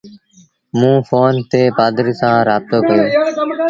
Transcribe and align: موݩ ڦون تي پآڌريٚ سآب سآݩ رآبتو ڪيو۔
موݩ 0.79 1.03
ڦون 1.07 1.35
تي 1.49 1.61
پآڌريٚ 1.77 2.17
سآب 2.19 2.31
سآݩ 2.31 2.45
رآبتو 2.49 2.77
ڪيو۔ 2.87 3.05